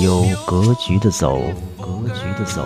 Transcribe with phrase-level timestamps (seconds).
[0.00, 1.40] 有格局的走，
[1.76, 2.62] 格局的走，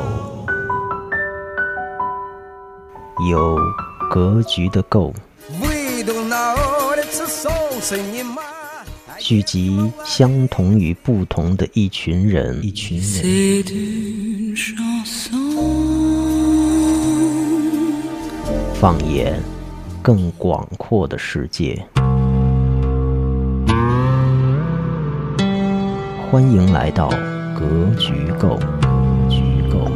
[3.31, 3.57] 有
[4.11, 5.15] 格局的够。
[9.19, 14.55] 聚集相同与不同的一群人，一群人。
[18.75, 19.41] 放眼
[20.03, 21.83] 更广阔的世界。
[26.31, 27.09] 欢迎来到
[27.59, 28.57] 格局构。
[29.29, 29.91] 局构。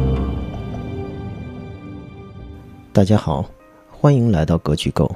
[2.91, 3.49] 大家好，
[3.89, 5.09] 欢迎来到格局构，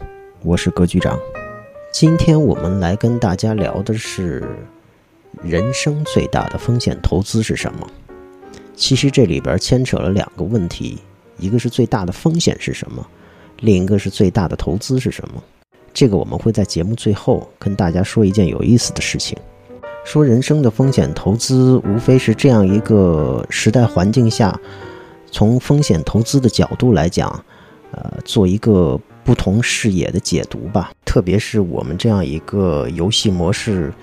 [0.44, 1.20] 我是格局长。
[1.92, 4.48] 今天我们来跟大家聊的是
[5.44, 7.86] 人生最大的风险投资是什么？
[8.74, 11.00] 其实这里边牵扯了两个问题，
[11.38, 13.06] 一个是最大的风险是什么，
[13.60, 15.44] 另一个是最大的投资是什么。
[15.94, 19.38] 这个我们会在节目最后跟大家说一件有意思的事情。
[20.10, 24.60] 说人生的风险投资，无非是这样一个时代环境下，
[25.30, 27.30] 从风险投资的角度来讲，
[27.92, 30.92] 呃，做一个不同视野的解读吧。
[31.06, 33.94] 特别是我们这样一个游戏模式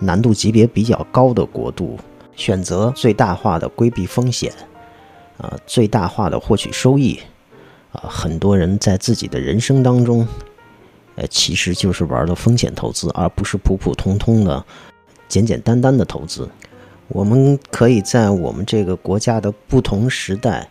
[0.00, 1.98] 难度级别比较高的国度，
[2.36, 4.52] 选择最大化的规避风险，
[5.38, 7.18] 啊，最大化的获取收益，
[7.90, 10.28] 啊，很多人在自己的人生当中，
[11.14, 14.62] 呃，其实就是玩的风险投资，而不是普普通通的。
[15.28, 16.48] 简简单单的投资，
[17.08, 20.68] 我们可以在我们这个国家的不同时代，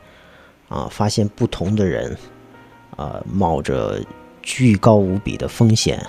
[0.69, 2.17] 啊，发现不同的人，
[2.95, 3.99] 啊，冒着
[4.41, 6.05] 巨高无比的风险，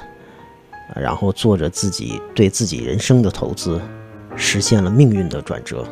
[0.94, 3.80] 然后做着自己对自己人生的投资，
[4.36, 5.84] 实现了命运的转折。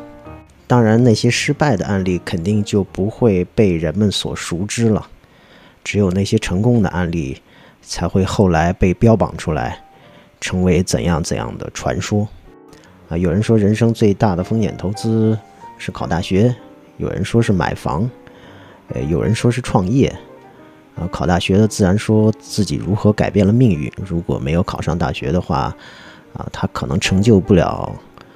[0.65, 5.07] 当然，那些失败的案例肯定就不会被人们所熟知了，
[5.83, 7.41] 只有那些成功的案例
[7.81, 9.83] 才会后来被标榜出来，
[10.39, 12.27] 成为怎样怎样的传说。
[13.17, 15.37] 有人说人生最大的风险投资
[15.77, 16.55] 是考大学，
[16.97, 18.09] 有人说是买房，
[18.89, 20.13] 呃，有人说是创业。
[20.95, 23.91] 啊，考大学的自然说自己如何改变了命运。
[23.97, 25.75] 如果没有考上大学的话，
[26.33, 27.91] 啊，他可能成就不了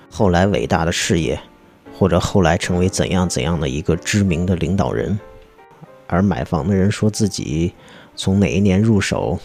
[0.10, 1.40] 后来伟大的事业，
[1.94, 5.20] 或者后来成为怎样怎样的一个知名的领导人。
[6.08, 7.74] 而买房的人说自己
[8.16, 9.38] 从哪一年入手，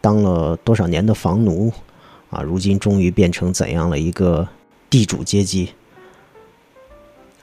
[0.00, 1.72] 当了多少年的房奴。
[2.30, 4.48] 啊，如今终于变成怎样了一个
[4.88, 5.72] 地主阶级？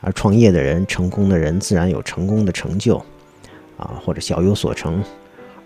[0.03, 2.97] 而创业的人、成功的人自然有成功的成就，
[3.77, 4.99] 啊，或者小有所成；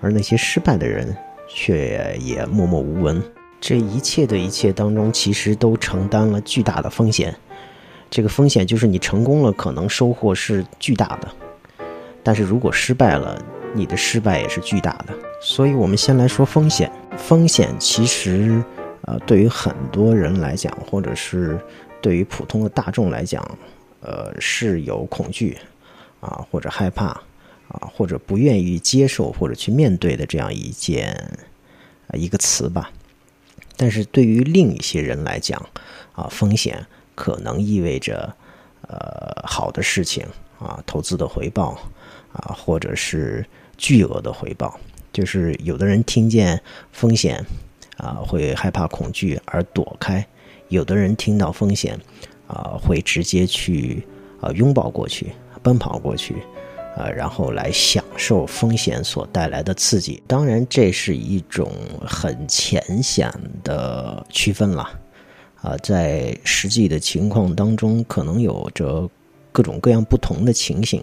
[0.02, 1.16] 而那些失败的人
[1.48, 3.24] 却也默默无闻。
[3.62, 7.34] 这一切的一切当中，其实都承担了巨大的风险。
[8.10, 11.30] 这个风险就是你成功了，可能收获是巨大的；
[12.22, 13.42] 但是如果失败了，
[13.74, 15.14] 你的失败也是巨大的。
[15.42, 16.92] 所以，我们先来说风险。
[17.16, 18.62] 风险其实。
[19.08, 21.60] 呃，对于很多人来讲，或者是
[22.02, 23.40] 对于普通的大众来讲，
[24.02, 25.56] 呃，是有恐惧
[26.22, 27.10] 啊，或者害怕
[27.68, 31.14] 啊，或者不愿意接受或者去面对的这样一件
[32.08, 32.92] 啊一个词吧。
[33.78, 35.64] 但是对于另一些人来讲，
[36.14, 36.84] 啊，风险
[37.14, 38.36] 可能意味着
[38.88, 40.26] 呃好的事情
[40.58, 41.78] 啊，投资的回报
[42.34, 43.46] 啊，或者是
[43.78, 44.80] 巨额的回报。
[45.14, 46.60] 就是有的人听见
[46.92, 47.46] 风险。
[47.98, 50.22] 啊，会害怕、恐惧而躲开；
[50.70, 51.98] 有的人听到风险，
[52.48, 54.06] 啊，会直接去
[54.42, 55.28] 啊拥抱过去、
[55.64, 56.36] 奔跑过去，
[56.98, 60.22] 啊，然后来享受风险所带来的刺激。
[60.28, 61.72] 当然，这是一种
[62.06, 63.32] 很浅显
[63.64, 64.90] 的区分了。
[65.62, 69.10] 啊，在实际的情况当中，可能有着
[69.52, 71.02] 各种各样不同的情形。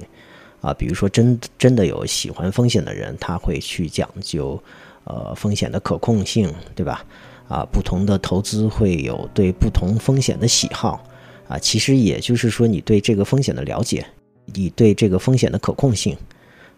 [0.60, 4.62] 啊，比如说，真真的有喜欢风险的人，他会去讲究。
[5.04, 7.04] 呃，风险的可控性，对吧？
[7.48, 11.04] 啊，不同的投资会有对不同风险的喜好，
[11.48, 14.06] 啊，其实也就是说，你对这个风险的了解，
[14.46, 16.16] 你对这个风险的可控性，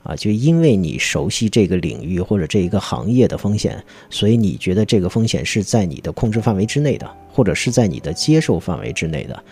[0.02, 3.80] 啊，就因为你熟悉这个领域或者这一个行业的风险，
[4.10, 9.44] 所以你觉得这个风险是在你的控制范围之内的，或者是在你的接受范围之内的。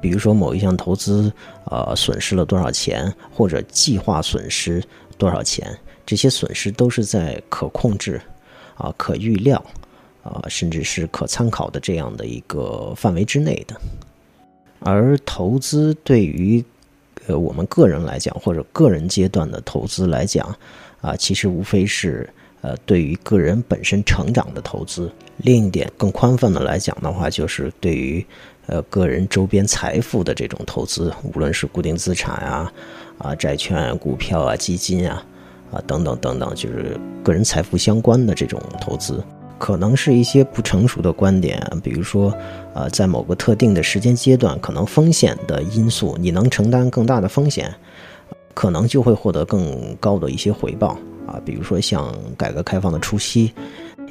[0.00, 1.32] 比如说某一项投资，
[1.66, 4.82] 呃，损失了多少钱，或者计划损失
[5.16, 5.74] 多少钱。
[6.10, 8.20] 这些损失都是在可控制、
[8.74, 9.64] 啊可预料、
[10.24, 13.80] 啊甚至是可参考的这样的一个范围之内的。
[14.80, 16.64] 而投资对于
[17.28, 20.52] 呃我们个人来讲，或者个人阶段的投资来讲，
[21.00, 22.28] 啊其实无非是
[22.60, 25.08] 呃对于个人本身成长的投资。
[25.36, 28.26] 另一点更宽泛的来讲的话，就是对于
[28.66, 32.72] 呃个人周边财富的这种投资，无论是固定资产啊、
[33.18, 35.24] 啊债券、股票啊、基金啊。
[35.72, 39.22] 啊，等等等等，就是个人财富相关的这种投资。
[39.58, 42.34] 可能是一些不成熟的观点，比如说，
[42.72, 47.70] 呃，在某个特定的时间阶段，可能风险的因素，你能承担更大的风险，
[48.54, 51.38] 可能就会获得更高的一些回报啊。
[51.44, 53.52] 比如说像改革开放的初期，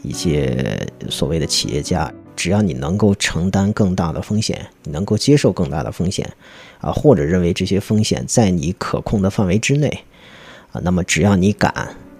[0.03, 6.31] 一些所谓的企业家，只要你能够承担更大的风险，你能够接受更大的风险，
[6.79, 10.03] 啊，或者认为这些风险在你可控的范围之内，
[10.71, 11.73] 啊，那么只要你敢，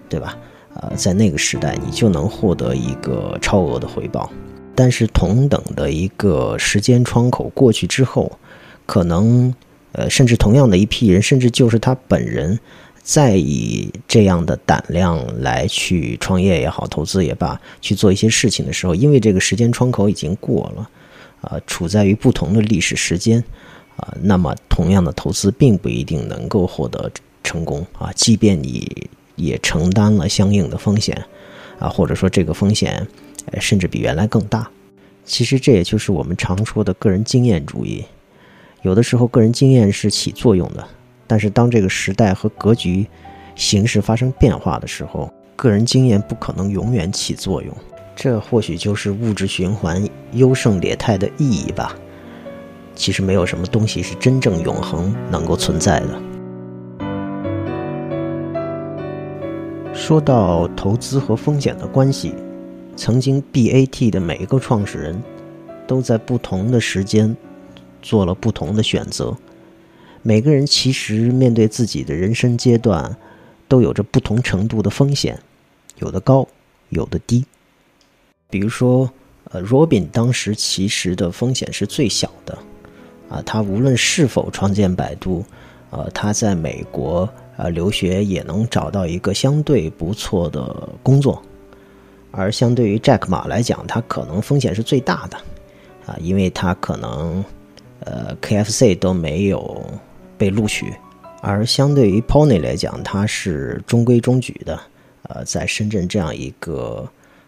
[0.09, 0.37] 对吧？
[0.75, 4.31] 呃，在那个时代，你就能获得一个超额的回报。
[4.75, 8.31] 但是，同等的一个时间窗口过去之后，
[8.85, 9.53] 可能，
[9.91, 12.57] 呃，甚至同样的一批人，甚至就是他本人，
[13.01, 20.89] 再以这样的胆量来去创业也好，投资也罢，去做一些事情的时候，因为这个时间窗口已经过了，
[21.41, 23.43] 啊，处在于不同的历史时间，
[23.97, 27.11] 啊，那么同样的投资并不一定能够获得
[27.49, 29.09] 成功啊，即便你。
[29.39, 31.17] 也承担了相应的风险，
[31.79, 33.07] 啊，或者说这个风险，
[33.53, 34.69] 呃，甚至比原来更大。
[35.23, 38.03] 其实这也就是我们常说的个人经验主义。
[38.81, 40.85] 有的时候个人经验是起作用的，
[41.25, 43.07] 但是当这个时代和格局、
[43.55, 47.73] 形势发生变化的时候，个人经验不可能永远起作用。
[48.17, 51.95] 这或许就是物质循环优胜劣汰的意义吧。
[52.93, 56.21] 其实没有什么东西是真正永恒能够存在的。
[59.99, 62.33] 说到投资和风险的关系，
[62.95, 65.21] 曾经 BAT 的每一个创始人，
[65.85, 67.35] 都在不同的时间
[68.01, 69.37] 做了不同的选择。
[70.21, 73.13] 每个人其实面对自己的人生阶段，
[73.67, 75.37] 都有着不同程度的风险，
[75.97, 76.47] 有的高，
[76.87, 77.45] 有的低。
[78.49, 79.11] 比如说，
[79.51, 82.57] 呃，Robin 当时其实的风险是最小的，
[83.29, 85.43] 啊，他无论是否创建百度，
[85.91, 87.29] 呃，他在美国。
[87.59, 91.43] 呃，留学也能找到一个相对不错的工作，
[92.31, 95.35] 而相对于 Jack 马来讲，他可能风险是最大的，
[96.05, 97.43] 啊，因为他可能
[98.05, 99.83] 呃 KFC 都没有
[100.37, 100.93] 被录取，
[101.41, 104.79] 而相对于 Pony 来讲，他是中规中矩的，
[105.23, 107.05] 呃，在深圳这样一个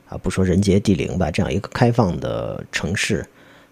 [0.09, 3.25] 啊，不说人杰地灵吧，这样一个开放的城市，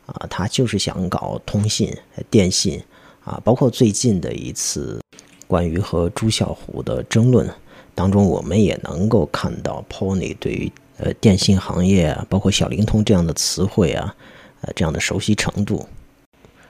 [0.06, 1.94] 啊，他就是想搞通信、
[2.30, 2.82] 电信，
[3.26, 5.02] 啊，包括最近的一次。
[5.50, 7.50] 关于和朱啸虎的争论
[7.96, 14.16] 当中，我们也能够看到 Pony 对于呃电信行业啊，包括小灵通这样的词汇啊，
[14.62, 15.88] 呃这样的熟悉程度，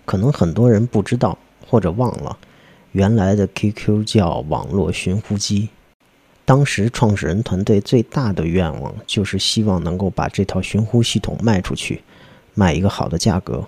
[0.06, 1.38] 可能很多人不知道
[1.68, 2.38] 或者忘了，
[2.94, 5.68] 原来的 QQ 叫网络寻呼机，
[6.46, 12.02] 当时创始人团队最大的愿望就是希望能够把这套寻呼系统卖出去，
[12.54, 13.68] 卖一个好的价格，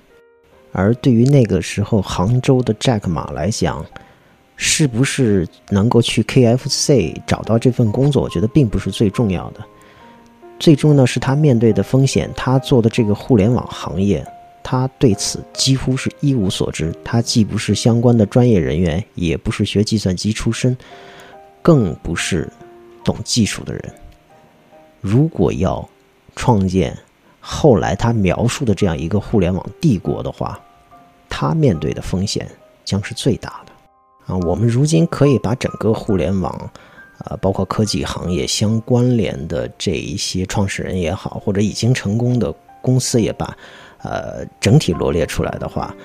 [0.71, 3.85] 而对于那个时候杭州的 Jack 马来讲。
[4.63, 8.21] 是不是能够去 KFC 找到这份工作？
[8.21, 9.65] 我觉得并不是最重要的，
[10.59, 12.29] 最重要的是他面对的风险。
[12.37, 14.23] 他做的这个互联网行业，
[14.61, 16.93] 他对此几乎是一无所知。
[17.03, 20.77] 他既不是相关的专业人员，也不是学计算机出身，
[21.63, 22.47] 更不是
[23.03, 23.83] 懂技术的人。
[24.99, 25.89] 如果要
[26.35, 26.95] 创建
[27.39, 30.59] 后来他描述的这样一个互联网帝国的话，
[31.27, 32.47] 他面对的风险
[32.85, 33.70] 将是最大的。
[34.25, 36.51] 啊，我们如今可以把整个互联网，
[37.19, 43.55] 啊，包括科技行业相关联的这一些创始人也好，或者已经成功的公司也罢，
[44.03, 45.95] 呃，整体罗列出来的话，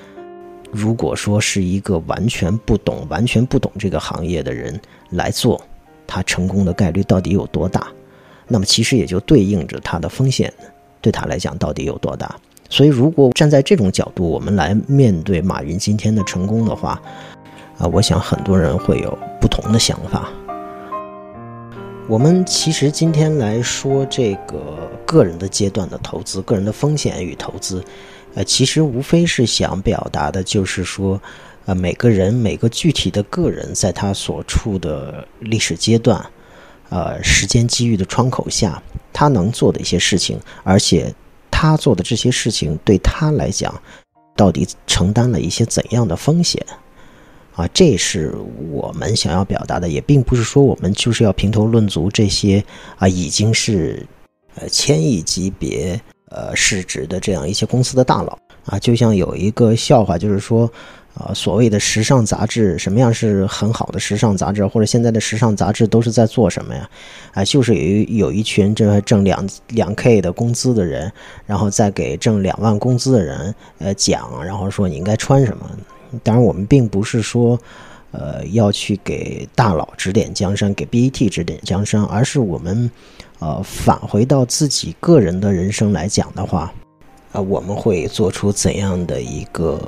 [0.73, 4.79] 如果说是一个完全不懂、完全不懂这个行业的人
[5.11, 5.61] 来做，
[6.06, 7.87] 他成功的概率到底有多大？
[8.49, 10.53] 那么其实也就对应着他的风险，
[11.01, 12.35] 对他来讲到底有多大？
[12.69, 17.01] 所以，如果站在这种角度，我们来面对马云今天的成功的话，
[17.79, 20.29] 啊，我想很多人会有不同的想法。
[22.09, 27.85] 我们其实今天来说这个个人的阶段的投资，个人的风险与投资，
[28.35, 31.21] 呃，其实无非是想表达的就是说，
[31.65, 36.25] 呃，每个人每个具体的个人在他所处的历史阶段，
[36.91, 38.81] 呃，时间机遇的窗口下，
[39.13, 41.13] 他能做的一些事情，而且
[41.51, 43.75] 他做的这些事情对他来讲，
[44.37, 46.65] 到底承担了一些怎样的风险？
[47.56, 48.34] 啊，这是
[48.70, 52.63] 我们想要表达的，也并不是说我们就是要评头论足这些
[52.98, 54.06] 啊，已经是
[54.56, 55.98] 呃千亿级别
[56.29, 58.79] 呃市值的这样一些公司的大佬啊。
[58.79, 60.70] 就像有一个笑话，就是说，
[61.15, 66.86] 啊，所谓的时尚杂志，什么样是很好的时尚杂志，或者现在的时尚杂志都是在做什么呀？
[67.32, 71.10] 啊，就是有有一群这挣两两 K 的工资的人，
[71.46, 75.67] 然后再给挣两万工资的人呃讲，然后说你应该穿什么。
[76.22, 77.58] 当然，我们并不是说，
[78.13, 82.91] 呃，要去给大佬指点江山，给 BAT 指点江山，而是我们
[83.39, 86.72] 呃，返回到自己个人的人生来讲的话，
[87.32, 89.81] 啊，我们会做出怎样的一个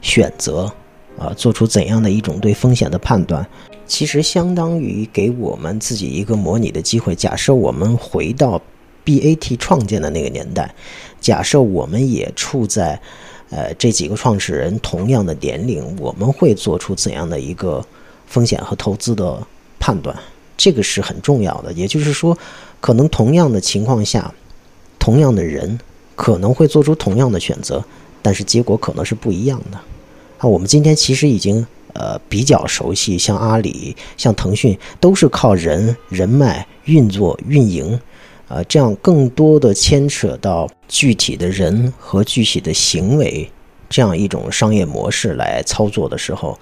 [0.00, 0.72] 选择？
[1.18, 3.46] 啊，做出怎样的一种对风险的判断？
[3.86, 7.14] 其实相当于给我们自己一个模拟的机会。
[7.14, 8.58] 假设我们回到
[9.04, 10.74] BAT 创建的那个年代，
[11.20, 12.98] 假设我们也处在
[13.52, 17.84] 呃这几个创始人同样的年龄，我们会做出怎样的一个
[18.26, 19.38] 风险和投资的
[19.78, 20.16] 判断？
[20.56, 21.72] 这个是很重要的。
[21.74, 22.36] 也就是说，
[22.80, 24.32] 可能同样的情况下，
[24.98, 25.78] 同样的人
[26.16, 27.84] 可能会做出同样的选择，
[28.22, 29.78] 但是结果可能是不一样的。
[30.40, 38.00] 那我们今天其实已经呃比较熟悉，像阿里、像腾讯，都是靠人人脉运作运营，
[38.52, 43.50] 啊，这样更多的牵扯到具体的人和具体的行为，
[43.88, 46.58] 这样一种商业模式来操作的时候，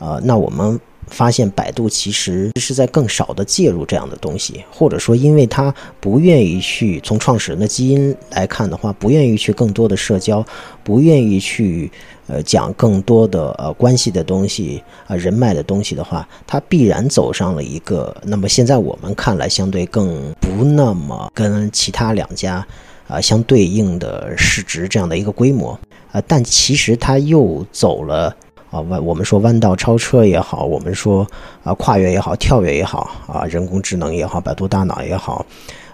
[0.00, 0.80] 啊，那我们
[1.10, 10.44] 发现百度其实是在更少的介入这样的东西，或者说，因为他不愿意去从创始人的基因来看的话，不愿意去更多的社交，
[10.82, 11.90] 不愿意去。
[12.32, 22.64] 呃，讲更多的呃关系的东西啊，人脉的东西的话，它必然走上了一个那么现在我们看来相对更不那么跟其他两家
[23.08, 25.76] 啊相对应的市值这样的一个规模
[26.12, 28.32] 啊，但其实它又走了
[28.70, 31.26] 啊弯，我们说弯道超车也好，我们说
[31.64, 35.44] 啊跨越也好，跳跃也好啊，人工智能也好，百度大脑也好。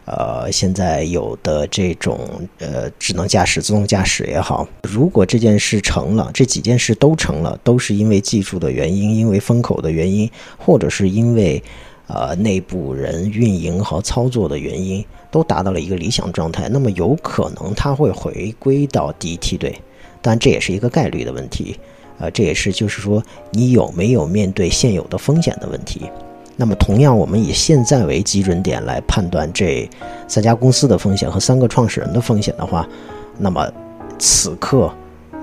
[0.04, 2.20] 呃，现在有的这种
[2.60, 11.60] 呃智能驾驶、自动驾驶也好，如果这件事成了，这几件事都成了，都是因为技术的原因，因为风口的原因，或者是因为
[12.06, 19.76] 呃内部人运营和操作的原因，都达到了一个理想状态，那么有可能它会回归到第一梯队，
[20.22, 21.76] 但这也是一个概率的问题，
[22.18, 26.10] 呃，这也是就是说你有没有面对现有的风险的问题。
[26.56, 29.86] 那么，同样，我们以现在为基准点来判断这
[30.26, 32.88] 三家公司的风险和三个创始人的风险的话，
[33.36, 33.70] 那么
[34.18, 34.90] 此刻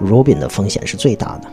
[0.03, 1.47] ，Robin 的风险是最大的。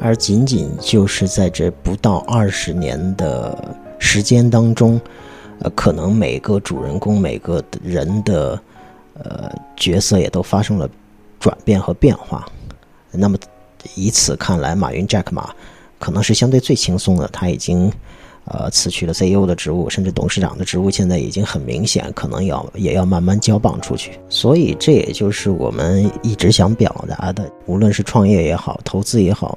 [0.00, 3.56] 而仅仅就是在这不到二十年的
[4.00, 5.00] 时间当中，
[5.60, 8.60] 呃，可能每个主人公、每个人的
[9.22, 10.90] 呃角色也都发生了
[11.38, 12.44] 转变和变化。
[13.12, 13.38] 那么，
[13.94, 15.50] 以此看来，马云 Jack 马。
[15.98, 17.88] 可能是相对最轻松的，他已经，
[18.46, 24.18] 呃，辞去了 CEO 的职务，甚至董事长的职务，现在已经很明显，可能要也要慢慢交棒出去。
[24.28, 29.56] 所以，这也就是我们一直想表达的，无论是创业也好，投资也好，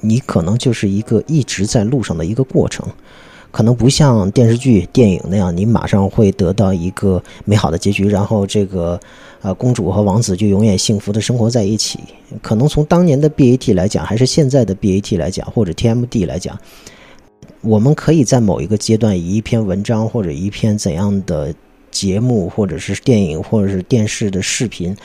[0.00, 2.88] 你可能就是一个一直在路上的一个过程。
[3.52, 8.98] 可能不像电视剧、电影那样，你马上会得到一个美好的结局，然后这个，
[9.42, 12.00] 呃，公主和王子就永远幸福的生活在一起。
[12.40, 16.58] 可能从当年的 BAT 来讲，还是现在的 BAT 来讲，或者 TMD 来讲，
[17.60, 21.54] 我们可以在某一个阶段以一篇文章或者一篇怎样的
[21.90, 24.96] 节目，或者是电影，或者是电视的视频，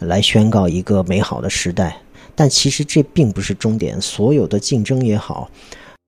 [0.00, 1.96] 来宣告一个美好的时代。
[2.34, 5.48] 但其实这并不是终点，所有的竞争也好。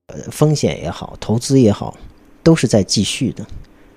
[0.09, 1.95] 呃，风险也好，投资也好，
[2.43, 3.45] 都是在继续的。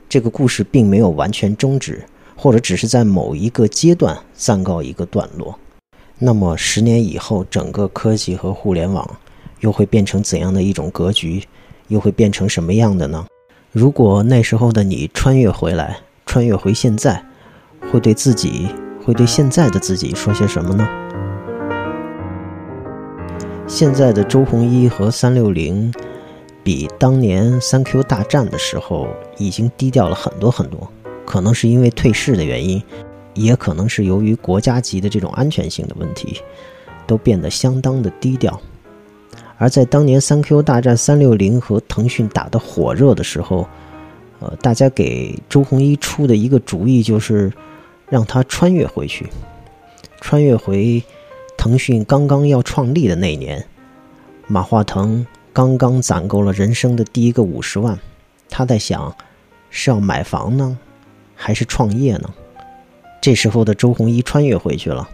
[0.09, 2.05] 这个故事并没有完全终止，
[2.37, 5.59] 或者只是在某一个阶段暂告一个段落。
[6.19, 9.19] 那么，十年以后，整个科技和互联网
[9.61, 11.43] 又会变成怎样的一种格局？
[11.89, 13.27] 又会变成什么样的呢？
[13.71, 17.25] 如果那时候的你穿越回来，穿越回现在，
[17.91, 18.69] 会对自己，
[19.05, 20.89] 会对现在的自己说些什么呢？
[23.73, 25.91] 现在的周鸿祎和三六零，
[26.63, 30.87] 比当年三 Q 大战的时候已经低调了很多很多。
[31.25, 32.83] 可能是因为退市的原因，
[33.33, 36.43] 也可能是由于国家级的这种安全性的问题，
[37.07, 38.61] 都变得相当的低调。
[39.57, 43.67] 而在当年三 Q 大战，三六零和腾讯打得火热的时候，
[44.41, 47.51] 呃，大家给周鸿祎出的一个主意就是
[48.11, 49.31] 让他穿越回去，
[50.21, 51.03] 穿越回。
[51.63, 53.65] 腾讯刚刚要创立的那年，
[54.49, 57.97] 马化腾刚刚攒够了人生的第一个五十万，
[58.51, 59.15] 他在想，
[59.71, 60.77] 是要买房呢，
[61.37, 62.29] 还是创业呢？
[63.21, 65.09] 这时候的周鸿祎穿越回去了，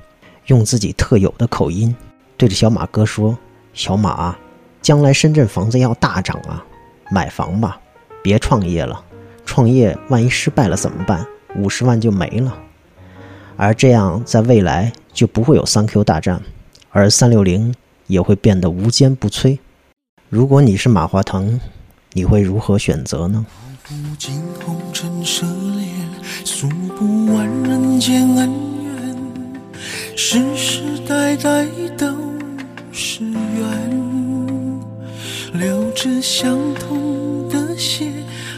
[0.47, 1.95] 用自己特有的口音
[2.39, 3.37] 对着小马哥说
[3.75, 4.35] ：“小马，
[4.81, 6.65] 将来深圳房子要大涨啊，
[7.11, 7.79] 买房吧，
[8.23, 9.05] 别创业了，
[9.45, 11.27] 创业万一失败了怎么办？
[11.57, 12.59] 五十万就没了。”
[13.59, 16.41] 而这样，在未来就不会有三 Q 大战，
[16.91, 17.75] 而三六零
[18.07, 19.59] 也会变得无坚不摧。
[20.29, 21.61] 如果你是马化腾，
[22.13, 23.45] 你会如何选择呢？
[30.15, 32.07] 世世代代都
[32.93, 34.81] 是缘，
[35.53, 38.13] 流着相同的血，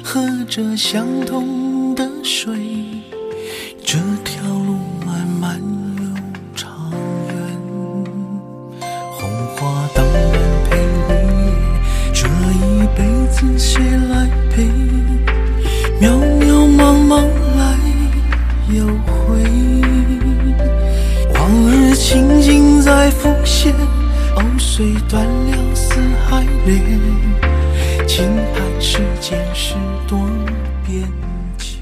[0.05, 1.71] 喝着相同。
[1.95, 2.55] 的水，
[3.85, 4.41] 这条
[13.59, 14.65] 谁来陪？
[16.01, 17.25] 渺渺茫茫
[17.57, 17.79] 来
[18.75, 19.43] 又回，
[21.35, 23.73] 往日情景在浮现，
[24.37, 25.95] 藕虽断了丝
[26.29, 26.77] 还连，
[28.07, 29.75] 轻叹世间事
[30.07, 30.19] 多
[30.87, 31.03] 变
[31.57, 31.79] 迁。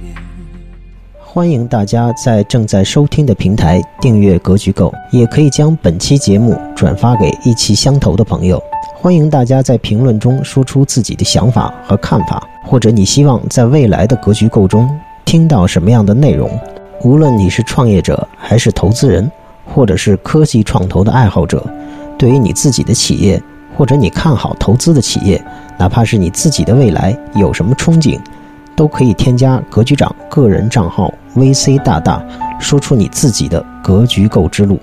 [1.19, 8.63] 欢迎大家在正在收听的平台订阅《格局购》，也可以将本期节目转发给意气相投的朋友。
[9.01, 14.91] 欢迎大家在评论中说出自己的想法和看法，或者你希望在未来的《格局构》中
[15.25, 16.51] 听到什么样的内容。
[17.05, 19.31] 无论你是创业者，还是投资人，
[19.65, 21.65] 或者是科技创投的爱好者，
[22.19, 23.41] 对于你自己的企业，
[23.77, 25.41] 或者你看好投资的企业，
[25.79, 28.19] 哪怕是你自己的未来有什么憧憬，
[28.75, 32.21] 都可以添加格局长个人账号 VC 大大，
[32.59, 34.77] 说出你自己的格局购之路。